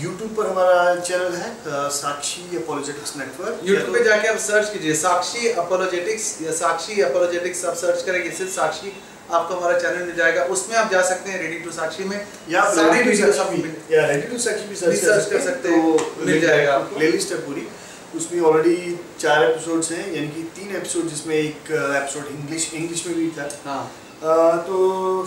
[0.02, 1.48] यूट्यूब पर हमारा चैनल है
[1.92, 7.74] साक्षी अपोलोजेटिक्स नेटवर्क यूट्यूब पे जाके आप सर्च कीजिए साक्षी अपोलोजेटिक्स या साक्षी अपोलोजेटिक्स आप
[7.76, 8.92] सर्च करेंगे सिर्फ़ साक्षी
[9.30, 12.16] आपको हमारा चैनल मिल जाएगा। उसमें आप जा सकते हैं रेडी टू साक्षी में।
[12.50, 15.96] या सारी रेडी टू साक्षी भी या रेडी टू साक्षी भी सर्च कर सकते हैं,
[15.96, 17.68] तो मिल जाएगा। प्लेलिस्ट है पूरी।
[18.16, 23.16] उसमें ऑलरेडी चार एपिसोड्स हैं यानी कि तीन एपिसोड जिसमें एक एपिसोड इंग्लिश इंग्लिश में
[23.16, 23.82] भी था। हाँ।
[24.24, 25.26] आ, तो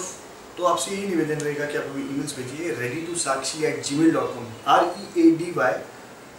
[0.58, 4.12] तो आपसे यही निवेदन रहेगा कि आप हमें ईमेल्स भेजिए ready to Sakshi at Gmail
[4.12, 4.86] dot com R
[5.18, 5.74] E A D Y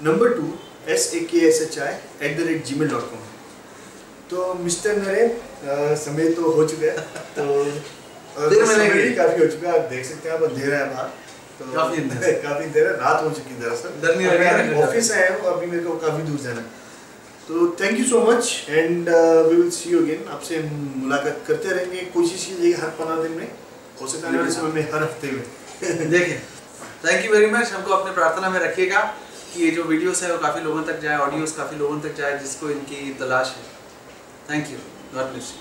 [0.03, 0.53] number two
[0.95, 3.27] S A K S H I at the rate Gmail dot com
[4.31, 5.37] तो मिस्टर नरेन
[5.97, 6.99] समय तो हो चुका है
[7.39, 7.45] तो
[9.17, 11.26] काफ़ी हो चुका है आप देख सकते हैं आप अंधेरा है बाहर।
[11.59, 13.90] तो काफ़ी अंधेरा। काफ़ी अंधेरा है, रात हो चुकी दरअसल?
[14.83, 16.64] ऑफ़िस हूँ अभी मेरे को काफ़ी दूर जाना
[17.49, 22.01] तो thank you so much and we will see you again आपसे मुलाकात करते रहेंगे
[22.14, 23.49] कोशिश कीजिए हर पंद्रह दिन में
[24.01, 25.45] हो सकता है समय में हर हफ़्ते में।
[26.11, 26.38] देखिए
[27.05, 29.01] थैंक यू वेरी मच हमको अपने प्रार्थना में रखिएगा
[29.53, 32.38] कि ये जो वीडियोस है वो काफ़ी लोगों तक जाए ऑडियोस काफ़ी लोगों तक जाए
[32.38, 33.64] जिसको इनकी तलाश है।
[34.51, 34.79] थैंक यू
[35.14, 35.53] गॉड ब्लेस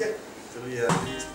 [0.00, 0.10] है
[0.54, 1.31] चलो यार।